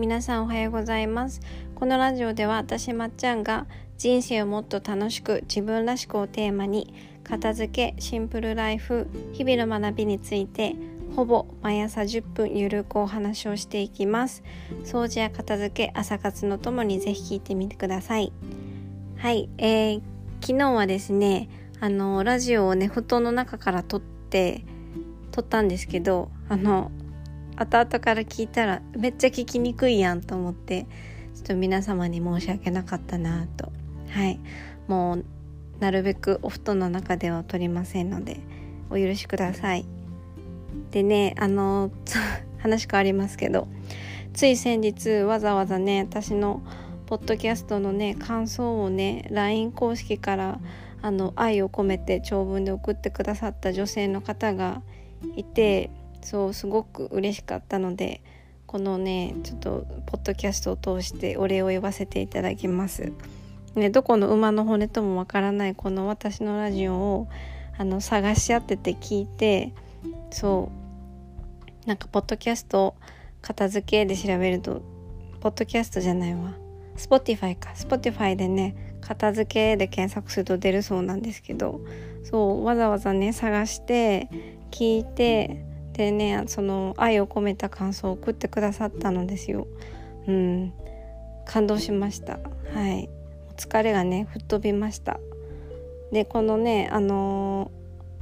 [0.00, 1.42] 皆さんおはようございます。
[1.74, 3.66] このラジオでは私まっちゃんが
[3.98, 10.74] 人生をもっと楽しく自分らしくをテーマに片付けシンプルライフ日々の学びについて
[11.14, 14.42] ほぼ毎朝10分ゆるくお話をしていきます。
[14.84, 18.32] 掃除や片付け朝活のともにぜひ聞いてみてください。
[19.18, 20.02] はい、えー、
[20.40, 24.64] 昨日はですねあのラジオをね布団の中から撮って
[25.30, 26.90] 撮ったんですけどあの
[27.60, 30.86] 後々から聞いたらめっちゃ聞きにくいやんと思って
[31.34, 33.70] ちょっと皆様に申し訳なかったなと。
[34.08, 34.40] はい。
[34.88, 35.24] もう
[35.78, 38.40] なるべくお布団の中では撮りませんので
[38.88, 39.84] お許しください。
[40.90, 41.90] でねあの
[42.60, 43.68] 話変わりますけど
[44.32, 46.62] つい先日わざわざね私の
[47.04, 50.60] ポッドキャストのね感想をね LINE 公式から
[51.02, 54.80] あの愛を込めて長文で送ってくださった女性の方が
[55.36, 55.90] いて
[56.22, 58.20] そうすごく嬉しかったので
[58.66, 63.12] このねちょっとポッドキャストを通してお礼を言わせていただきます。
[63.74, 67.28] ね、どこの馬の骨ともわからないこの私のラジオを
[67.78, 69.72] あの探し合ってて聞いて
[70.30, 70.70] そ
[71.84, 72.94] うなんかポッドキャスト
[73.42, 74.82] 片付けで調べると
[75.40, 76.54] ポッドキャストじゃないわ
[76.96, 81.80] Spotify か Spotify でね片付けで検索すると出るそうなんですけど
[82.24, 84.28] そうわざわざね探して
[84.70, 89.66] 聞いてでねその愛を込めた感想を送ってくださったのですよ。
[90.26, 90.72] うん。
[91.44, 92.38] 感動しました。
[92.72, 93.08] はい。
[93.56, 95.20] 疲れがね吹っ飛びました。
[96.12, 97.70] でこのねあの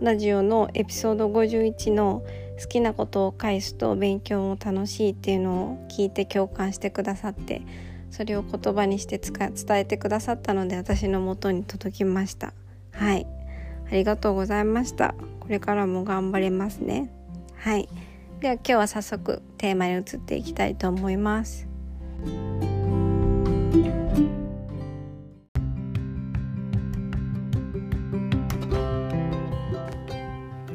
[0.00, 2.22] ー、ラジオのエピソード51の
[2.60, 7.62] 好きなことを返すと勉強も楽しいっていうのを聞いて共感してくださって
[8.10, 12.52] それを言葉にして伝えてくださったので私の元に届きました。
[12.92, 13.26] はい。
[13.90, 15.14] ありがとうございました。
[15.40, 17.10] これからも頑張りますね。
[17.64, 17.88] はい。
[18.40, 21.66] では今日は早速テーマに移っていきたいと思います。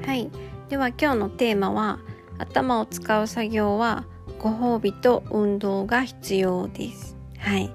[0.04, 0.32] はい。
[0.70, 2.00] では今日のテーマは
[2.40, 4.08] 頭を使う作業は
[4.40, 7.16] ご褒美と運動が必要です。
[7.38, 7.72] はい。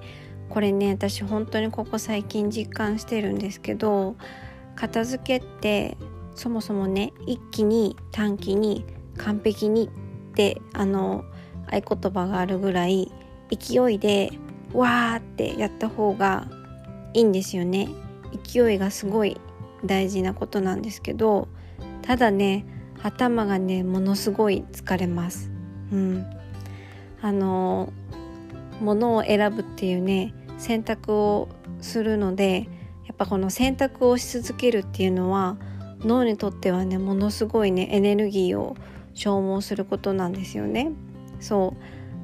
[0.48, 4.16] これね私本当にここ最近実感してるんですけど
[4.74, 5.96] 片付けって
[6.34, 8.84] そもそもね一気に短期に
[9.18, 11.24] 完璧にってあの
[11.70, 13.10] 合言葉があるぐらい
[13.50, 14.32] 勢いで
[14.72, 16.48] わーってやった方が
[17.12, 17.88] いいんですよね。
[18.44, 19.40] 勢いがすごい
[19.84, 21.48] 大事なことなんですけど
[22.02, 22.66] ただね
[23.02, 25.50] 頭がねものすごい疲れます。
[25.92, 26.26] うん。
[27.22, 27.92] あの
[28.80, 31.48] 物を選ぶっていうね選択を
[31.80, 32.68] するので
[33.06, 35.56] やっぱこの選択をし続けるっていうのは
[36.00, 38.76] 脳にとってはねものすごいねエネルギーを
[39.14, 40.92] 消耗することなんですよね。
[41.40, 41.74] そ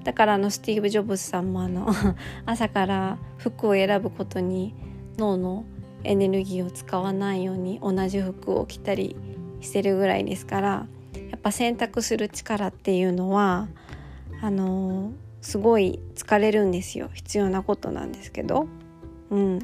[0.00, 1.88] うだからあのスティーブ・ジョブズさんもあの
[2.46, 4.74] 朝から服を選ぶことに
[5.18, 5.64] 脳の
[6.04, 9.16] エネルギーを使わないように同じ服を着たり
[9.60, 10.86] してるぐらいですから
[11.30, 13.68] やっぱ選択する力っていうのは
[14.40, 15.12] あの
[15.42, 18.66] すごい疲れるんですよ必要なことなんですけど。
[19.30, 19.58] うん、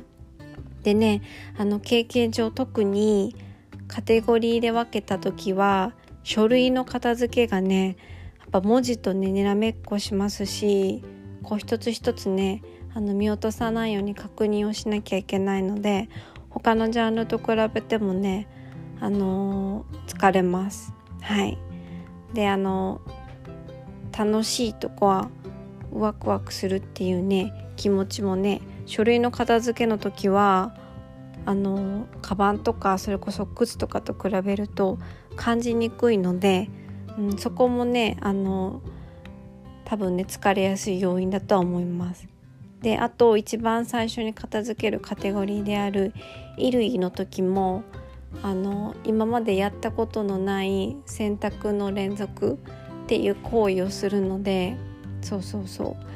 [0.84, 1.22] でね
[1.58, 3.34] あの経験上特に
[3.88, 5.92] カテゴリーで分けた時は
[6.26, 7.96] 書類の片付けがね
[8.40, 11.04] やっぱ文字とねにらめっこしますし
[11.44, 12.64] こう一つ一つね
[12.94, 16.08] あの見落とさないように確認をしなきゃいけないので
[16.50, 18.48] 他のジャンルと比べてもね
[18.98, 20.92] あのー、疲れます。
[21.20, 21.56] はい
[22.34, 23.00] であの
[24.10, 25.30] 楽しいとか
[25.92, 30.74] ワクワクするっていうね気持ちもね書類の片付けの時は
[31.44, 34.98] あのカバンとかそれこそ靴とかと比べると
[35.36, 36.68] 感じにくいので、
[37.18, 38.80] うん、そこもねあの
[39.84, 42.26] 多分ね疲れやすい要因だとは思います。
[42.82, 46.12] であと一番最初に片付けるカテゴリーである
[46.56, 47.84] 衣類の時も
[48.42, 52.58] あの今までやったことのない洗濯の連続
[53.04, 54.76] っていう行為をするので
[55.22, 56.06] そうそうそう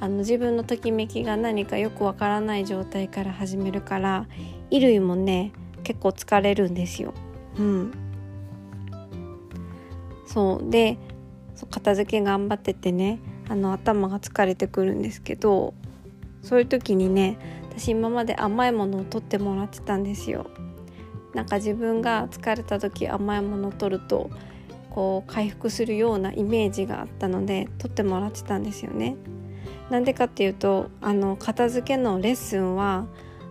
[0.00, 4.26] あの自分のときめきが何かよくわからない状態から始めるから
[4.70, 7.14] 衣類もね結構疲れるんですよ。
[7.58, 7.92] うん、
[10.38, 10.98] そうで
[11.72, 13.18] 片付け頑張っててね
[13.48, 15.74] あの頭が疲れてくるんですけど
[16.42, 20.46] そういう時にね私今まで甘いものを取ってもらってたんですよ。
[21.34, 24.30] なんか自分が疲れた時甘いものを取ると
[24.90, 29.16] こう回復するようなイメージがあったので撮ってもらってたんですよね。
[29.90, 33.06] なんでかっていうとあの片付けのレッスンは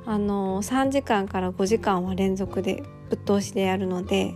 [0.05, 4.35] あの3時間から5時間は連続でぶっ通しでやるので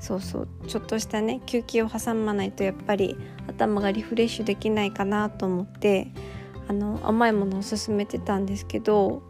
[0.00, 3.16] そうそうちょっとしたね休憩を挟まないとやっぱり
[3.48, 6.08] 頭がリフレッシュできないかなと思って
[6.68, 9.22] あの甘いものを勧めてたんですけど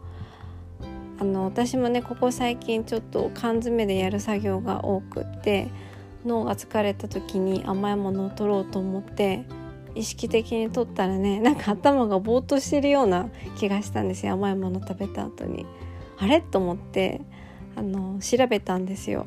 [1.19, 5.69] あの私もねここ最近ちょっと缶詰でやる作業が多くって
[6.25, 9.45] 脳が疲れた時に甘いものを取ろうと思って
[9.95, 15.65] 意識的に取ったらねなんか頭がぼーっとしてるような気がしたんですよ甘いもの食べた後に。
[16.17, 16.41] あれ？
[16.41, 17.21] と思って
[17.75, 19.25] あの調べたんですよ。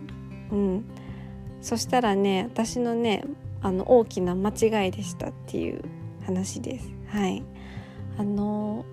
[0.51, 0.85] うん、
[1.63, 3.25] そしたらね私のね
[3.63, 5.83] あの大きな間違いでしたっていう
[6.27, 6.91] 話です。
[7.07, 7.43] はい、
[8.19, 8.85] あの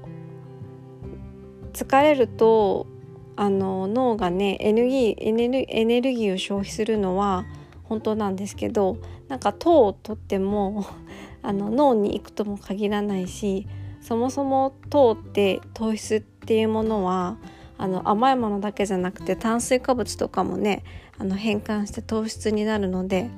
[1.73, 2.87] 疲れると
[3.35, 7.45] あの脳がねエネルギーエネルエネルギーを消費するのは
[7.85, 10.85] 本当なんですけどなんか糖をとっても
[11.41, 13.65] あの脳に行くとも限らないし
[14.01, 17.37] そもそも糖って糖質っていうものは
[17.79, 20.83] あの甘いものだけじゃなくて炭水化物とかもね
[21.17, 23.29] あの変換して糖質になるので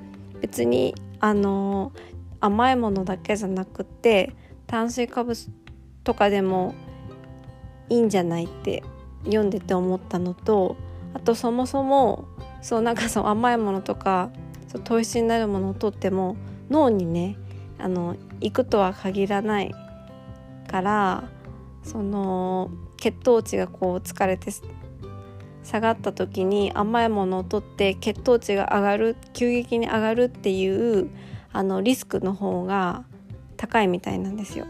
[0.41, 1.93] 別にあの
[2.39, 4.35] 甘いものだけじゃなくて
[4.65, 5.47] 炭水化物
[6.03, 6.73] とかでも
[7.89, 8.83] いいんじゃないって
[9.25, 10.75] 読んでて思ったのと
[11.13, 12.25] あとそもそも
[12.63, 14.31] そうなんかそう甘いものとか
[14.67, 16.35] そう糖質になるものをとっても
[16.71, 17.37] 脳にね
[17.77, 19.71] あの行くとは限らない
[20.67, 21.23] から
[21.83, 24.51] その血糖値がこう疲れて
[25.63, 31.09] 下がった時に甘いものをとって血糖値が上がる急激に上がるっていう
[31.51, 33.03] あのリスクの方が
[33.57, 34.65] 高いみたいなんですよ。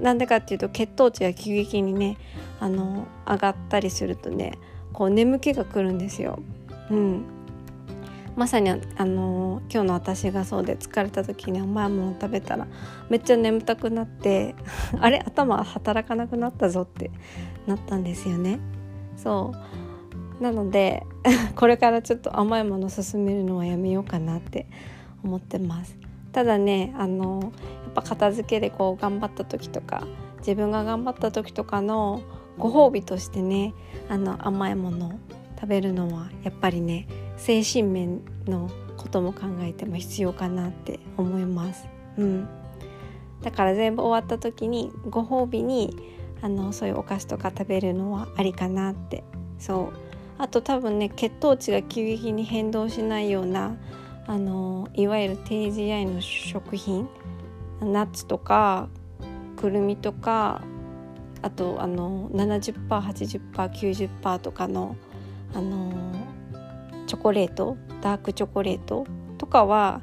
[0.00, 2.18] なんでかっていうと血糖値が急激にね
[2.60, 4.58] あの上がったりするとね
[4.92, 6.40] こう眠気がくるんですよ。
[6.90, 7.24] うん、
[8.36, 12.66] まさにあの今日の私がそうで疲れた時に甘いもの食べたら
[13.10, 14.54] めっちゃ眠たくなって
[15.00, 17.10] あれ頭働かなくなったぞって
[17.66, 18.58] なったんですよね。
[19.16, 19.52] そ
[20.40, 21.06] うなので
[21.54, 24.66] これからちょっと甘いもの勧めるのはやめようかなって
[25.22, 25.98] 思ってます。
[26.32, 27.48] ただねあのや
[27.90, 30.06] っぱ片付けでこう頑張った時とか
[30.38, 32.22] 自分が頑張った時とかの
[32.58, 33.74] ご褒美としてね
[34.08, 35.12] あの甘いもの
[35.60, 37.06] 食べるのはやっぱりね
[37.44, 41.88] 精神面のことも考えても必要かなって思います。
[42.16, 42.48] うん、
[43.42, 45.96] だから全部終わった時にご褒美に
[46.40, 49.24] あのそういうお菓子とか食べるのはありかなって。
[49.58, 49.96] そう。
[50.38, 53.76] あと多分ね血糖値が急激に変動しないような
[54.28, 57.08] あのいわゆる低 GI の食品
[57.80, 58.88] ナッツとか
[59.56, 60.62] くるみとか
[61.42, 64.94] あとあの 70%80%90% とかの
[65.54, 65.92] あの
[67.06, 69.06] チョコレートダークチョコレート
[69.38, 70.02] とかは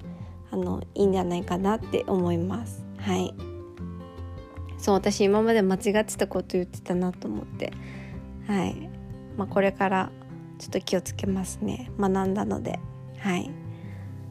[0.52, 2.86] あのいいんじゃないかなって思います。
[2.98, 3.34] はい。
[4.78, 7.74] そう私今まで間違ってたこと言ってたなと思って。
[8.48, 8.90] はい。
[9.38, 10.12] まあこれから
[10.58, 11.92] ちょっと気をつけますね。
[12.00, 12.80] 学んだので。
[13.20, 13.52] はい。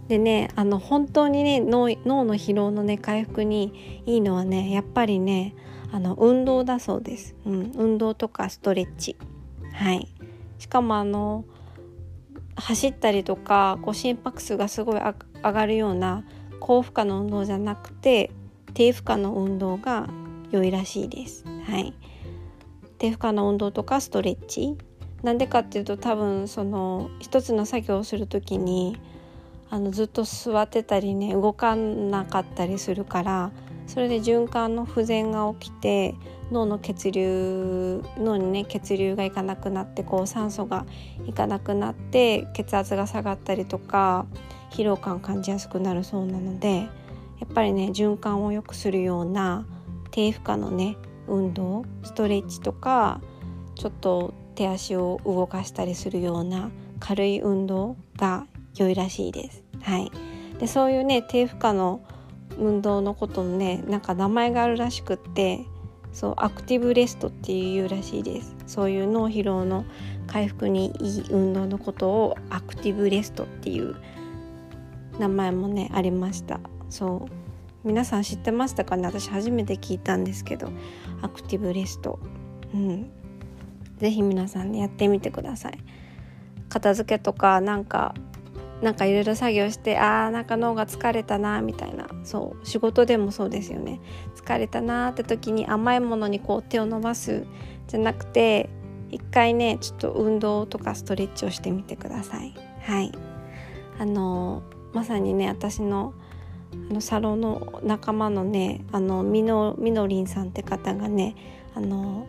[0.08, 5.54] でねあの本当にね脳の疲労のね回復にいいのはねやっぱりね
[5.92, 9.16] あの運動だそうです、うん、運動とかストレッチ。
[9.72, 10.08] はい。
[10.58, 11.44] しかもあの
[12.60, 16.24] 走ったりとかこう心拍数がすごい上がるような
[16.60, 18.30] 高負荷の運動じゃなくて
[18.74, 20.08] 低負荷の運動が
[20.50, 21.44] 良いらしいです。
[21.64, 21.94] はい、
[22.98, 24.76] 低負荷の運動とかストレッチ
[25.22, 28.96] なんでかっていうと多分その一つの作業をする時に
[29.70, 33.50] あのずっと座ってたりね動かなかったりするから
[33.88, 36.14] それで循環の不全が起きて
[36.52, 40.86] 脳の血流脳にね血流がいかなくなってこう酸素が
[41.26, 44.26] いかなくなって血圧が下がったりとか
[44.70, 46.88] 疲労感感じやすくなるそうなので
[47.40, 49.66] やっぱりね循環を良くするような
[50.10, 53.20] 低負荷のね運動ストレッチとか
[53.74, 59.62] ちょっと手足を動かしたりするような軽い運動が良いらしいです。
[59.82, 60.10] はい、
[60.58, 62.00] でそういうね低負荷の
[62.58, 65.64] 運動のことのねなんか名前があるらしくって
[66.12, 68.54] そうアクティブレストっていうらしいです。
[68.66, 69.84] そういう脳疲労の
[70.26, 73.96] 回復にいい運動のことをアクティブレストっていう
[75.18, 76.60] 名前もねありました。
[76.90, 77.32] そう。
[77.84, 79.06] 皆さん知ってましたかね？
[79.06, 80.70] 私初めて聞いたんですけど
[81.22, 82.18] アクティブレスト。
[82.74, 83.10] うん。
[83.98, 85.78] 是非皆さんねやってみてください。
[86.68, 88.14] 片付けとかなんか
[88.82, 92.06] なんかいろいろ作業してあーなんか脳が疲れたなみたいな。
[92.24, 94.00] そう仕事でもそうですよね。
[94.36, 97.44] 疲れたなって時に甘いものにこう手を伸ばす
[97.88, 98.70] じゃなくて
[99.10, 102.54] 一回ねちょっと運動とかストレッチをしてみてください。
[102.82, 103.12] はい。
[103.98, 106.14] あのまさにね私の
[106.90, 111.34] あのサロンの仲間のねあのみのみのりんさんって方がね
[111.74, 112.26] あの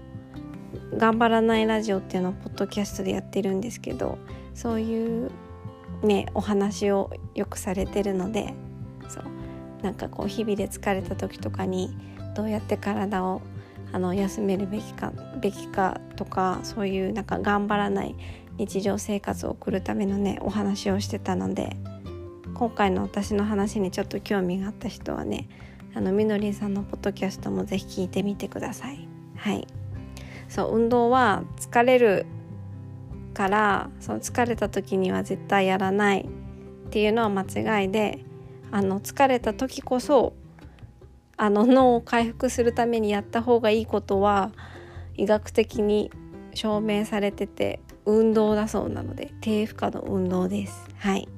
[0.98, 4.18] 頑張らないラジオっていうのをポッドキャストでやってるんですけど
[4.54, 5.32] そういう
[6.04, 8.54] ねお話をよくされてるので
[9.08, 9.24] そう
[9.84, 11.96] なんかこう日々で疲れた時とかに
[12.36, 13.42] どうやって体を
[13.92, 18.16] あの休めるべきかべきかとかそういうなんか頑張らない
[18.58, 21.78] 日常生活を送るためのねお話をしてたので
[22.54, 25.48] 今回の私の話にちょっと興味があった人はね
[25.96, 29.08] あのみのりんさんのポッドキャストもぜひ聞いてみてください。
[29.38, 29.66] はい
[30.50, 32.26] そう運動は疲れる
[33.40, 36.28] からその疲れた時には絶対やらない
[36.88, 37.44] っていうのは間
[37.82, 38.20] 違いで
[38.70, 40.34] あの疲れた時こそ
[41.38, 44.52] あの脳を回復するためにやった方がいいことは
[45.16, 46.12] 医学的に
[46.54, 50.90] 証明されてて運動だそうなので低負荷の運動です。
[50.98, 51.30] はい。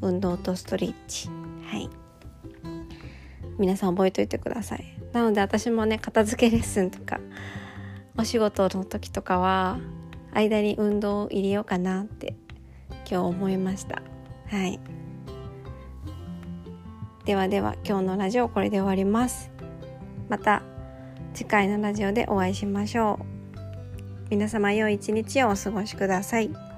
[0.00, 1.28] 運動とストレッチ。
[1.66, 1.90] はい。
[3.58, 4.84] 皆さん覚えておいてください。
[5.12, 7.20] なので私もね片付けレッスンとか
[8.16, 9.78] お仕事の時とかは
[10.32, 12.34] 間に運動を入れようかなって
[13.10, 14.02] 今日思いました。
[14.48, 14.80] はい。
[17.24, 19.50] ではでは今日のラジオこれで終わります。
[20.28, 20.62] また
[21.34, 23.24] 次回のラジオでお会いしましょう。
[24.30, 26.69] 皆様良い一日をお過ごしください。